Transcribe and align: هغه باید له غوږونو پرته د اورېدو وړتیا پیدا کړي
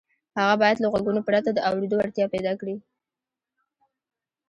هغه 0.37 0.55
باید 0.61 0.77
له 0.79 0.87
غوږونو 0.91 1.21
پرته 1.27 1.49
د 1.53 1.59
اورېدو 1.69 1.95
وړتیا 1.97 2.25
پیدا 2.33 2.53
کړي 2.61 2.75